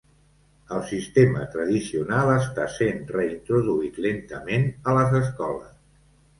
El 0.77 0.79
sistema 0.91 1.43
tradicional 1.57 2.33
està 2.37 2.67
sent 2.79 3.05
reintroduït 3.13 4.03
lentament 4.09 4.69
a 4.83 4.99
les 5.01 5.17
escoles. 5.25 5.81